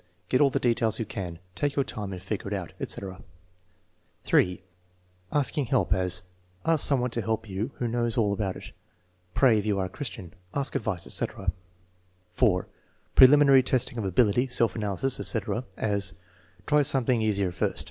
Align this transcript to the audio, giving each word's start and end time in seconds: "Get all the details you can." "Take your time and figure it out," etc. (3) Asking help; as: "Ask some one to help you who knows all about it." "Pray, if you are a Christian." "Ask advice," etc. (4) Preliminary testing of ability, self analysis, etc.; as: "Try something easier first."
"Get 0.29 0.41
all 0.41 0.49
the 0.49 0.57
details 0.57 0.97
you 0.97 1.05
can." 1.05 1.37
"Take 1.53 1.75
your 1.75 1.85
time 1.85 2.11
and 2.11 2.19
figure 2.19 2.47
it 2.47 2.55
out," 2.55 2.73
etc. 2.79 3.21
(3) 4.23 4.63
Asking 5.31 5.67
help; 5.67 5.93
as: 5.93 6.23
"Ask 6.65 6.87
some 6.87 7.01
one 7.01 7.11
to 7.11 7.21
help 7.21 7.47
you 7.47 7.69
who 7.75 7.87
knows 7.87 8.17
all 8.17 8.33
about 8.33 8.55
it." 8.55 8.71
"Pray, 9.35 9.59
if 9.59 9.65
you 9.67 9.77
are 9.77 9.85
a 9.85 9.89
Christian." 9.89 10.33
"Ask 10.55 10.73
advice," 10.73 11.05
etc. 11.05 11.51
(4) 12.31 12.67
Preliminary 13.15 13.61
testing 13.61 13.99
of 13.99 14.05
ability, 14.05 14.47
self 14.47 14.75
analysis, 14.75 15.19
etc.; 15.19 15.65
as: 15.77 16.13
"Try 16.65 16.81
something 16.81 17.21
easier 17.21 17.51
first." 17.51 17.79